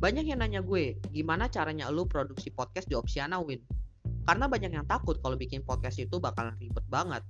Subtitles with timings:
[0.00, 3.60] Banyak yang nanya gue, gimana caranya lu produksi podcast di Opsiana Win?
[4.24, 7.20] Karena banyak yang takut kalau bikin podcast itu bakalan ribet banget.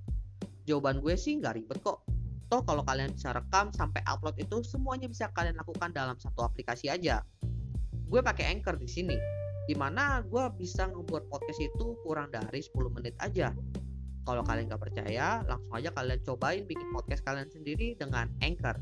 [0.63, 1.99] Jawaban gue sih nggak ribet kok.
[2.47, 6.87] Toh kalau kalian bisa rekam sampai upload itu semuanya bisa kalian lakukan dalam satu aplikasi
[6.87, 7.19] aja.
[8.07, 9.19] Gue pakai Anchor di sini,
[9.67, 13.51] di mana gue bisa ngebuat podcast itu kurang dari 10 menit aja.
[14.23, 18.79] Kalau kalian nggak percaya, langsung aja kalian cobain bikin podcast kalian sendiri dengan Anchor.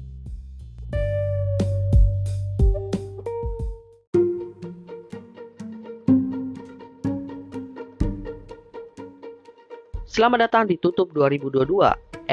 [10.09, 11.69] Selamat datang di Tutup 2022.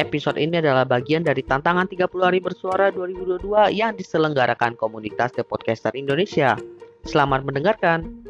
[0.00, 5.92] Episode ini adalah bagian dari tantangan 30 hari bersuara 2022 yang diselenggarakan komunitas The Podcaster
[5.92, 6.56] Indonesia.
[7.04, 8.24] Selamat mendengarkan.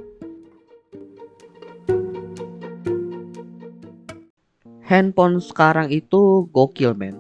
[4.82, 7.14] Handphone sekarang itu gokil men.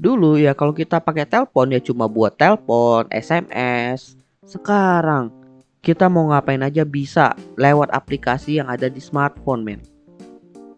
[0.00, 4.16] Dulu ya kalau kita pakai telepon ya cuma buat telepon, SMS.
[4.48, 5.28] Sekarang
[5.84, 9.99] kita mau ngapain aja bisa lewat aplikasi yang ada di smartphone men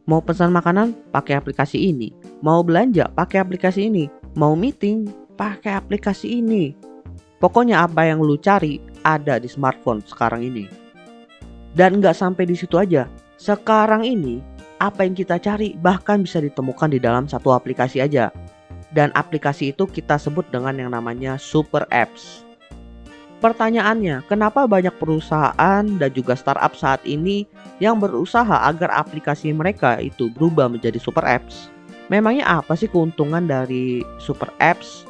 [0.02, 2.10] Mau pesan makanan, pakai aplikasi ini.
[2.42, 4.10] Mau belanja, pakai aplikasi ini.
[4.34, 5.06] Mau meeting,
[5.38, 6.74] pakai aplikasi ini.
[7.38, 10.66] Pokoknya apa yang lu cari ada di smartphone sekarang ini.
[11.78, 13.06] Dan nggak sampai di situ aja.
[13.38, 14.42] Sekarang ini
[14.82, 18.34] apa yang kita cari bahkan bisa ditemukan di dalam satu aplikasi aja.
[18.90, 22.42] Dan aplikasi itu kita sebut dengan yang namanya super apps.
[23.42, 27.42] Pertanyaannya, kenapa banyak perusahaan dan juga startup saat ini
[27.82, 31.66] yang berusaha agar aplikasi mereka itu berubah menjadi super apps?
[32.06, 35.02] Memangnya apa sih keuntungan dari super apps?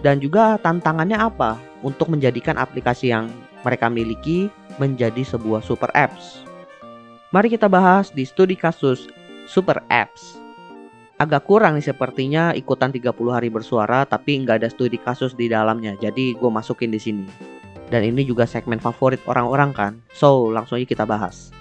[0.00, 3.28] Dan juga tantangannya apa untuk menjadikan aplikasi yang
[3.60, 4.48] mereka miliki
[4.80, 6.48] menjadi sebuah super apps?
[7.28, 9.04] Mari kita bahas di studi kasus
[9.44, 10.40] super apps.
[11.20, 15.92] Agak kurang nih sepertinya ikutan 30 hari bersuara tapi nggak ada studi kasus di dalamnya.
[16.00, 17.55] Jadi gue masukin di sini.
[17.86, 19.92] Dan ini juga segmen favorit orang-orang kan.
[20.10, 21.54] So, langsung aja kita bahas.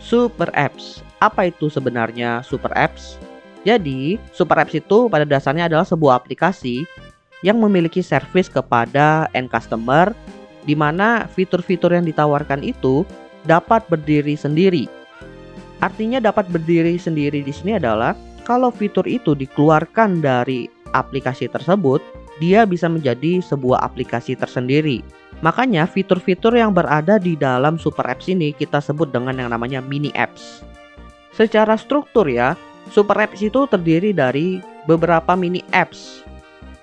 [0.00, 1.04] Super Apps.
[1.20, 3.20] Apa itu sebenarnya Super Apps?
[3.62, 6.88] Jadi, Super Apps itu pada dasarnya adalah sebuah aplikasi
[7.44, 10.12] yang memiliki service kepada end customer
[10.64, 13.04] di mana fitur-fitur yang ditawarkan itu
[13.44, 14.88] dapat berdiri sendiri.
[15.80, 18.12] Artinya dapat berdiri sendiri di sini adalah
[18.44, 22.04] kalau fitur itu dikeluarkan dari aplikasi tersebut,
[22.40, 25.04] dia bisa menjadi sebuah aplikasi tersendiri.
[25.44, 30.08] Makanya fitur-fitur yang berada di dalam super apps ini kita sebut dengan yang namanya mini
[30.16, 30.64] apps.
[31.36, 32.56] Secara struktur ya,
[32.90, 36.24] super apps itu terdiri dari beberapa mini apps.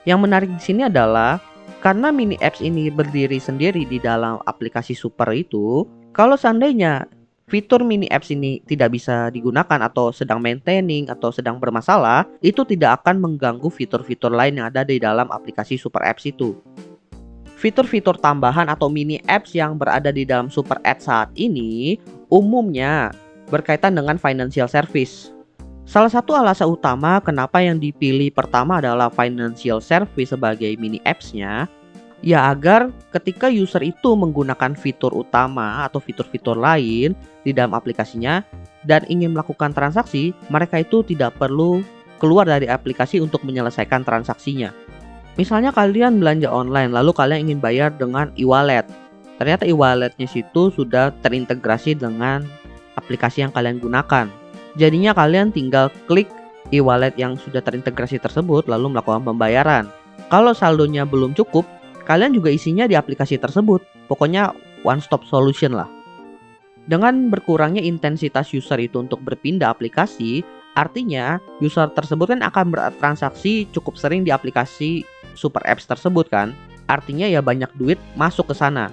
[0.08, 1.42] Yang menarik di sini adalah
[1.84, 5.86] karena mini apps ini berdiri sendiri di dalam aplikasi super itu,
[6.16, 7.06] kalau seandainya
[7.48, 13.02] fitur mini apps ini tidak bisa digunakan atau sedang maintaining atau sedang bermasalah, itu tidak
[13.02, 16.60] akan mengganggu fitur-fitur lain yang ada di dalam aplikasi super apps itu.
[17.58, 21.98] Fitur-fitur tambahan atau mini apps yang berada di dalam super apps saat ini
[22.30, 23.16] umumnya
[23.50, 25.32] berkaitan dengan financial service.
[25.88, 31.72] Salah satu alasan utama kenapa yang dipilih pertama adalah financial service sebagai mini apps-nya
[32.26, 37.14] ya agar ketika user itu menggunakan fitur utama atau fitur-fitur lain
[37.46, 38.42] di dalam aplikasinya
[38.88, 41.84] dan ingin melakukan transaksi, mereka itu tidak perlu
[42.18, 44.74] keluar dari aplikasi untuk menyelesaikan transaksinya.
[45.38, 48.90] Misalnya kalian belanja online lalu kalian ingin bayar dengan e-wallet.
[49.38, 52.42] Ternyata e-walletnya situ sudah terintegrasi dengan
[52.98, 54.26] aplikasi yang kalian gunakan.
[54.82, 56.26] Jadinya kalian tinggal klik
[56.74, 59.86] e-wallet yang sudah terintegrasi tersebut lalu melakukan pembayaran.
[60.34, 61.64] Kalau saldonya belum cukup,
[62.08, 63.84] Kalian juga isinya di aplikasi tersebut.
[64.08, 64.56] Pokoknya
[64.88, 65.92] one stop solution lah.
[66.88, 70.40] Dengan berkurangnya intensitas user itu untuk berpindah aplikasi,
[70.80, 75.04] artinya user tersebut kan akan bertransaksi cukup sering di aplikasi
[75.36, 76.56] super apps tersebut kan.
[76.88, 78.88] Artinya ya banyak duit masuk ke sana.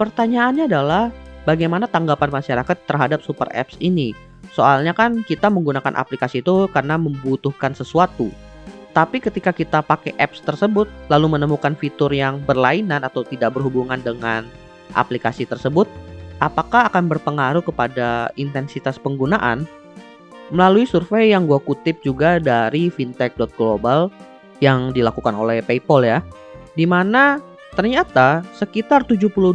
[0.00, 1.12] Pertanyaannya adalah
[1.44, 4.16] bagaimana tanggapan masyarakat terhadap super apps ini?
[4.56, 8.32] Soalnya kan kita menggunakan aplikasi itu karena membutuhkan sesuatu.
[8.92, 14.44] Tapi ketika kita pakai apps tersebut lalu menemukan fitur yang berlainan atau tidak berhubungan dengan
[14.92, 15.88] aplikasi tersebut,
[16.44, 19.64] apakah akan berpengaruh kepada intensitas penggunaan?
[20.52, 24.12] Melalui survei yang gue kutip juga dari fintech.global
[24.60, 26.20] yang dilakukan oleh PayPal ya,
[26.76, 27.40] di mana
[27.72, 29.48] ternyata sekitar 72%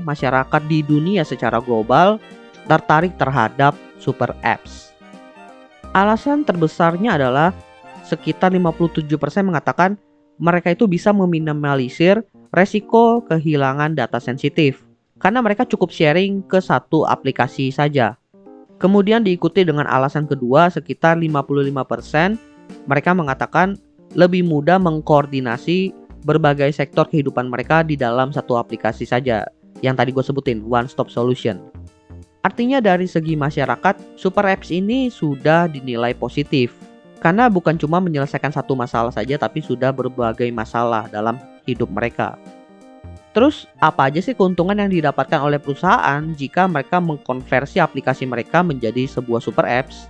[0.00, 2.16] masyarakat di dunia secara global
[2.64, 4.96] tertarik terhadap super apps.
[5.92, 7.52] Alasan terbesarnya adalah
[8.06, 9.10] sekitar 57%
[9.42, 9.98] mengatakan
[10.38, 12.22] mereka itu bisa meminimalisir
[12.54, 14.86] resiko kehilangan data sensitif
[15.18, 18.14] karena mereka cukup sharing ke satu aplikasi saja.
[18.76, 22.36] Kemudian diikuti dengan alasan kedua sekitar 55%
[22.86, 23.80] mereka mengatakan
[24.12, 25.90] lebih mudah mengkoordinasi
[26.22, 29.48] berbagai sektor kehidupan mereka di dalam satu aplikasi saja
[29.80, 31.60] yang tadi gue sebutin one stop solution.
[32.44, 36.85] Artinya dari segi masyarakat, super apps ini sudah dinilai positif
[37.18, 42.36] karena bukan cuma menyelesaikan satu masalah saja tapi sudah berbagai masalah dalam hidup mereka.
[43.36, 49.04] Terus apa aja sih keuntungan yang didapatkan oleh perusahaan jika mereka mengkonversi aplikasi mereka menjadi
[49.04, 50.08] sebuah super apps?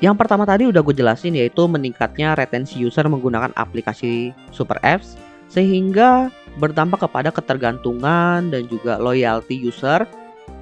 [0.00, 5.20] Yang pertama tadi udah gue jelasin yaitu meningkatnya retensi user menggunakan aplikasi super apps
[5.52, 10.08] sehingga berdampak kepada ketergantungan dan juga loyalty user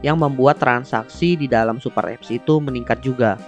[0.02, 3.38] yang membuat transaksi di dalam super apps itu meningkat juga.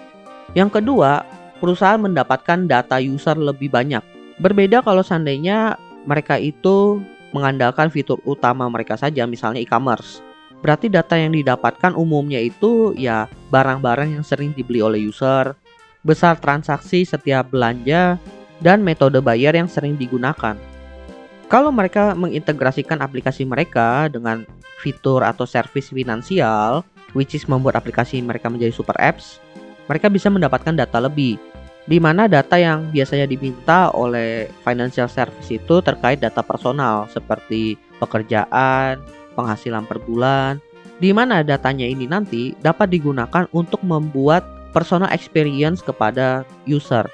[0.54, 1.26] Yang kedua,
[1.62, 4.02] perusahaan mendapatkan data user lebih banyak.
[4.42, 6.98] Berbeda kalau seandainya mereka itu
[7.30, 10.18] mengandalkan fitur utama mereka saja, misalnya e-commerce.
[10.58, 15.54] Berarti data yang didapatkan umumnya itu ya barang-barang yang sering dibeli oleh user,
[16.02, 18.18] besar transaksi setiap belanja,
[18.58, 20.58] dan metode bayar yang sering digunakan.
[21.46, 24.42] Kalau mereka mengintegrasikan aplikasi mereka dengan
[24.82, 26.82] fitur atau service finansial,
[27.14, 29.38] which is membuat aplikasi mereka menjadi super apps,
[29.90, 31.36] mereka bisa mendapatkan data lebih
[31.90, 39.02] di mana data yang biasanya diminta oleh financial service itu terkait data personal seperti pekerjaan,
[39.34, 40.62] penghasilan per bulan,
[41.02, 47.04] di mana datanya ini nanti dapat digunakan untuk membuat personal experience kepada user.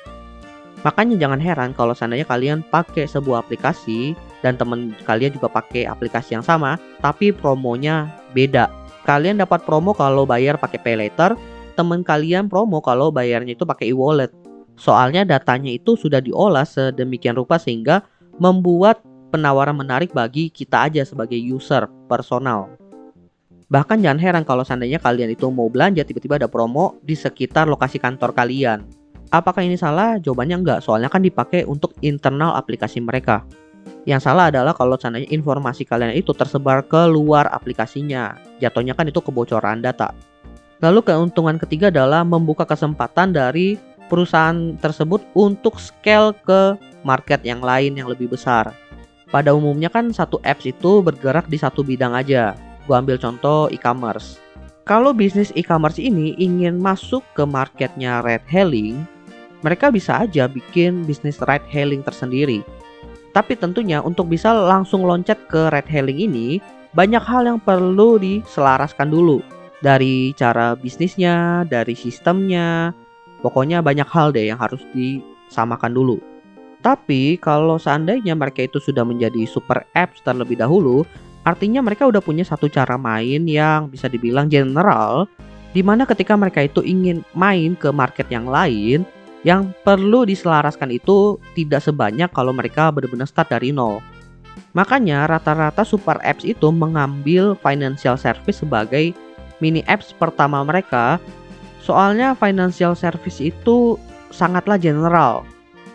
[0.86, 4.14] Makanya jangan heran kalau seandainya kalian pakai sebuah aplikasi
[4.46, 8.70] dan teman kalian juga pakai aplikasi yang sama, tapi promonya beda.
[9.02, 11.34] Kalian dapat promo kalau bayar pakai pay later,
[11.74, 14.30] teman kalian promo kalau bayarnya itu pakai e-wallet.
[14.78, 18.06] Soalnya datanya itu sudah diolah sedemikian rupa sehingga
[18.38, 19.02] membuat
[19.34, 22.70] penawaran menarik bagi kita aja sebagai user personal.
[23.68, 28.00] Bahkan jangan heran kalau seandainya kalian itu mau belanja tiba-tiba ada promo di sekitar lokasi
[28.00, 28.86] kantor kalian.
[29.28, 30.16] Apakah ini salah?
[30.16, 33.44] Jawabannya enggak, soalnya kan dipakai untuk internal aplikasi mereka.
[34.08, 38.40] Yang salah adalah kalau seandainya informasi kalian itu tersebar ke luar aplikasinya.
[38.56, 40.16] Jatuhnya kan itu kebocoran data.
[40.80, 43.76] Lalu keuntungan ketiga adalah membuka kesempatan dari
[44.08, 46.74] perusahaan tersebut untuk scale ke
[47.06, 48.74] market yang lain yang lebih besar.
[49.28, 52.56] Pada umumnya kan satu apps itu bergerak di satu bidang aja.
[52.88, 54.40] Gua ambil contoh e-commerce.
[54.88, 59.04] Kalau bisnis e-commerce ini ingin masuk ke marketnya red hailing,
[59.60, 62.64] mereka bisa aja bikin bisnis red hailing tersendiri.
[63.36, 66.56] Tapi tentunya untuk bisa langsung loncat ke red hailing ini,
[66.96, 69.44] banyak hal yang perlu diselaraskan dulu.
[69.84, 72.96] Dari cara bisnisnya, dari sistemnya,
[73.40, 76.18] Pokoknya banyak hal deh yang harus disamakan dulu.
[76.78, 81.02] Tapi kalau seandainya mereka itu sudah menjadi super apps terlebih dahulu,
[81.42, 85.26] artinya mereka udah punya satu cara main yang bisa dibilang general,
[85.74, 89.02] di mana ketika mereka itu ingin main ke market yang lain,
[89.42, 94.02] yang perlu diselaraskan itu tidak sebanyak kalau mereka benar-benar start dari nol.
[94.74, 99.14] Makanya rata-rata super apps itu mengambil financial service sebagai
[99.58, 101.18] mini apps pertama mereka
[101.88, 103.96] Soalnya financial service itu
[104.28, 105.48] sangatlah general.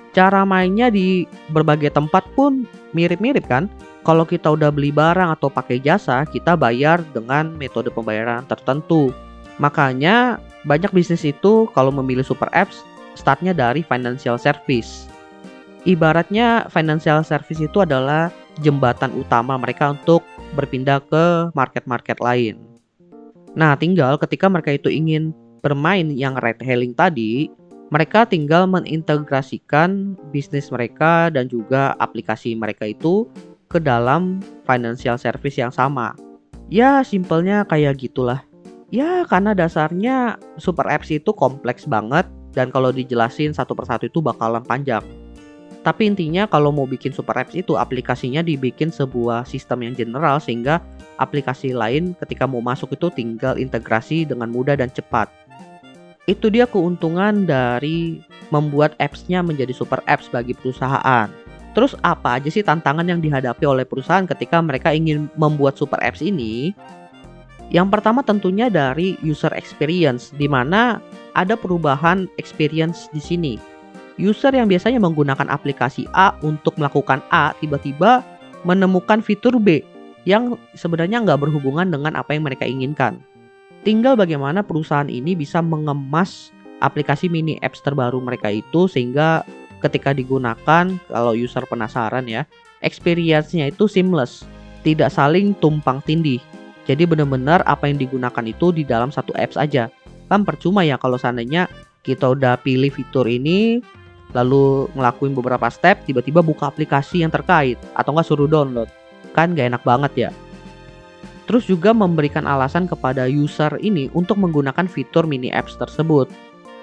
[0.09, 2.65] Cara mainnya di berbagai tempat pun
[2.97, 3.69] mirip-mirip kan?
[4.01, 9.13] Kalau kita udah beli barang atau pakai jasa, kita bayar dengan metode pembayaran tertentu.
[9.61, 12.81] Makanya banyak bisnis itu kalau memilih super apps
[13.13, 15.05] startnya dari financial service.
[15.85, 18.33] Ibaratnya financial service itu adalah
[18.65, 20.25] jembatan utama mereka untuk
[20.57, 22.57] berpindah ke market-market lain.
[23.53, 25.29] Nah, tinggal ketika mereka itu ingin
[25.63, 27.47] bermain yang red hailing tadi,
[27.87, 33.25] mereka tinggal mengintegrasikan bisnis mereka dan juga aplikasi mereka itu
[33.71, 36.13] ke dalam financial service yang sama.
[36.67, 38.43] Ya, simpelnya kayak gitulah.
[38.93, 44.61] Ya, karena dasarnya super apps itu kompleks banget dan kalau dijelasin satu persatu itu bakalan
[44.61, 45.01] panjang.
[45.83, 50.79] Tapi intinya kalau mau bikin super apps itu aplikasinya dibikin sebuah sistem yang general sehingga
[51.19, 55.27] aplikasi lain ketika mau masuk itu tinggal integrasi dengan mudah dan cepat
[56.25, 61.27] itu dia keuntungan dari membuat apps-nya menjadi super apps bagi perusahaan.
[61.73, 66.21] Terus apa aja sih tantangan yang dihadapi oleh perusahaan ketika mereka ingin membuat super apps
[66.21, 66.71] ini?
[67.73, 71.01] Yang pertama tentunya dari user experience di mana
[71.33, 73.53] ada perubahan experience di sini.
[74.21, 78.21] User yang biasanya menggunakan aplikasi A untuk melakukan A tiba-tiba
[78.61, 79.81] menemukan fitur B
[80.29, 83.17] yang sebenarnya nggak berhubungan dengan apa yang mereka inginkan.
[83.83, 89.43] Tinggal bagaimana perusahaan ini bisa mengemas aplikasi mini apps terbaru mereka itu sehingga
[89.83, 92.47] ketika digunakan kalau user penasaran ya,
[92.79, 94.47] experience-nya itu seamless,
[94.87, 96.39] tidak saling tumpang tindih.
[96.87, 99.91] Jadi benar-benar apa yang digunakan itu di dalam satu apps aja.
[100.31, 101.67] Kan percuma ya kalau seandainya
[102.07, 103.83] kita udah pilih fitur ini,
[104.31, 108.87] lalu ngelakuin beberapa step, tiba-tiba buka aplikasi yang terkait atau nggak suruh download.
[109.35, 110.31] Kan gak enak banget ya.
[111.43, 116.31] Terus juga memberikan alasan kepada user ini untuk menggunakan fitur mini apps tersebut.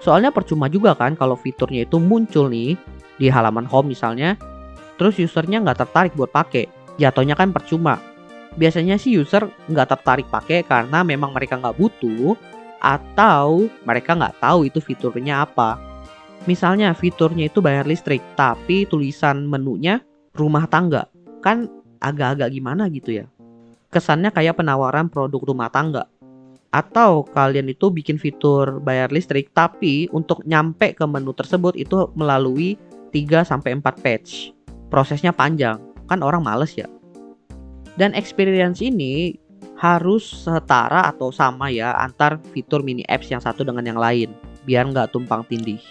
[0.00, 2.76] Soalnya percuma juga kan kalau fiturnya itu muncul nih
[3.20, 4.36] di halaman home misalnya,
[5.00, 6.68] terus usernya nggak tertarik buat pakai.
[7.00, 8.00] Jatuhnya kan percuma.
[8.56, 12.36] Biasanya sih user nggak tertarik pakai karena memang mereka nggak butuh
[12.80, 15.76] atau mereka nggak tahu itu fiturnya apa.
[16.48, 20.00] Misalnya fiturnya itu bayar listrik, tapi tulisan menunya
[20.32, 21.08] rumah tangga.
[21.44, 21.68] Kan
[22.00, 23.28] agak-agak gimana gitu ya.
[23.90, 26.06] Kesannya kayak penawaran produk rumah tangga.
[26.70, 32.78] Atau kalian itu bikin fitur bayar listrik, tapi untuk nyampe ke menu tersebut itu melalui
[33.10, 34.54] 3 sampai 4 page.
[34.86, 36.86] Prosesnya panjang, kan orang males ya.
[37.98, 39.34] Dan experience ini
[39.74, 44.30] harus setara atau sama ya antar fitur mini apps yang satu dengan yang lain,
[44.62, 45.82] biar nggak tumpang tindih.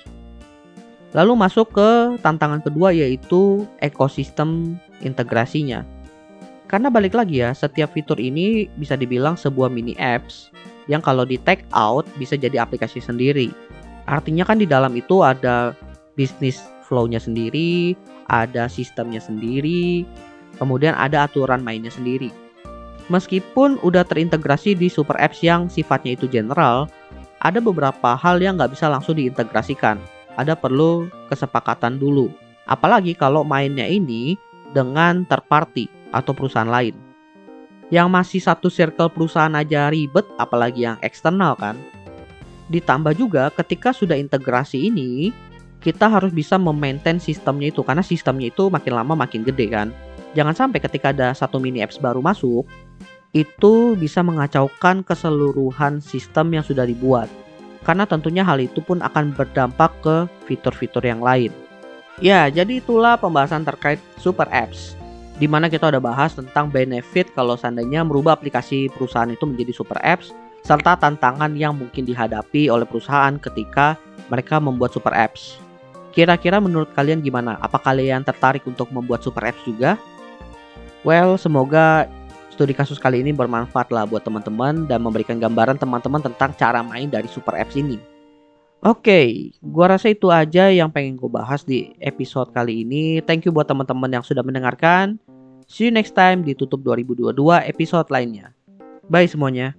[1.12, 5.84] Lalu masuk ke tantangan kedua yaitu ekosistem integrasinya.
[6.70, 10.54] Karena balik lagi ya, setiap fitur ini bisa dibilang sebuah mini apps
[10.86, 13.50] yang kalau di take out bisa jadi aplikasi sendiri.
[14.06, 15.74] Artinya kan di dalam itu ada
[16.14, 17.98] bisnis flow-nya sendiri,
[18.30, 20.06] ada sistemnya sendiri,
[20.62, 22.30] kemudian ada aturan mainnya sendiri.
[23.10, 26.86] Meskipun udah terintegrasi di super apps yang sifatnya itu general,
[27.42, 29.98] ada beberapa hal yang nggak bisa langsung diintegrasikan
[30.40, 32.32] ada perlu kesepakatan dulu.
[32.64, 34.40] Apalagi kalau mainnya ini
[34.72, 35.44] dengan third
[36.12, 36.96] atau perusahaan lain.
[37.90, 41.74] Yang masih satu circle perusahaan aja ribet, apalagi yang eksternal kan.
[42.70, 45.34] Ditambah juga ketika sudah integrasi ini,
[45.82, 49.90] kita harus bisa memaintain sistemnya itu karena sistemnya itu makin lama makin gede kan.
[50.38, 52.70] Jangan sampai ketika ada satu mini apps baru masuk,
[53.34, 57.30] itu bisa mengacaukan keseluruhan sistem yang sudah dibuat
[57.84, 61.54] karena tentunya hal itu pun akan berdampak ke fitur-fitur yang lain.
[62.20, 64.99] Ya, jadi itulah pembahasan terkait super apps
[65.40, 69.98] di mana kita udah bahas tentang benefit kalau seandainya merubah aplikasi perusahaan itu menjadi super
[70.04, 70.36] apps
[70.68, 73.96] serta tantangan yang mungkin dihadapi oleh perusahaan ketika
[74.28, 75.58] mereka membuat super apps.
[76.12, 77.56] Kira-kira menurut kalian gimana?
[77.64, 79.96] Apa kalian tertarik untuk membuat super apps juga?
[81.08, 82.12] Well, semoga
[82.52, 87.08] studi kasus kali ini bermanfaat lah buat teman-teman dan memberikan gambaran teman-teman tentang cara main
[87.08, 87.96] dari super apps ini.
[88.80, 89.28] Oke, okay,
[89.60, 93.20] gua rasa itu aja yang pengen gue bahas di episode kali ini.
[93.24, 95.20] Thank you buat teman-teman yang sudah mendengarkan.
[95.70, 98.58] See you next time di Tutup 2022 episode lainnya.
[99.06, 99.79] Bye semuanya.